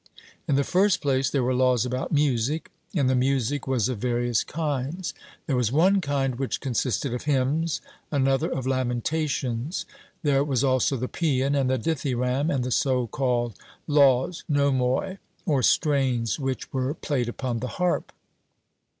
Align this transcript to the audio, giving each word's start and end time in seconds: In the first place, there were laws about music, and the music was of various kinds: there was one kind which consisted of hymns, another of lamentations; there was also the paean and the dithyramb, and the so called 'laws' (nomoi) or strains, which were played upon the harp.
In 0.47 0.55
the 0.55 0.63
first 0.63 0.99
place, 0.99 1.29
there 1.29 1.43
were 1.43 1.53
laws 1.53 1.85
about 1.85 2.11
music, 2.11 2.71
and 2.95 3.07
the 3.07 3.13
music 3.13 3.67
was 3.67 3.87
of 3.87 3.99
various 3.99 4.43
kinds: 4.43 5.13
there 5.45 5.55
was 5.55 5.71
one 5.71 6.01
kind 6.01 6.39
which 6.39 6.59
consisted 6.59 7.13
of 7.13 7.25
hymns, 7.25 7.81
another 8.11 8.49
of 8.51 8.65
lamentations; 8.65 9.85
there 10.23 10.43
was 10.43 10.63
also 10.63 10.97
the 10.97 11.07
paean 11.07 11.53
and 11.53 11.69
the 11.69 11.77
dithyramb, 11.77 12.49
and 12.49 12.63
the 12.63 12.71
so 12.71 13.05
called 13.05 13.53
'laws' 13.85 14.43
(nomoi) 14.49 15.19
or 15.45 15.61
strains, 15.61 16.39
which 16.39 16.73
were 16.73 16.95
played 16.95 17.29
upon 17.29 17.59
the 17.59 17.67
harp. 17.77 18.11